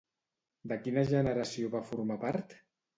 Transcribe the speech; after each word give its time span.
De 0.71 0.79
quina 0.87 1.05
generació 1.13 1.73
va 1.79 1.85
formar 1.95 2.21
part? 2.29 2.63